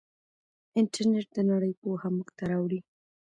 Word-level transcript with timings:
انټرنیټ 0.79 1.27
د 1.35 1.37
نړۍ 1.49 1.71
پوهه 1.81 2.07
موږ 2.15 2.27
ته 2.37 2.43
راوړي. 2.51 2.79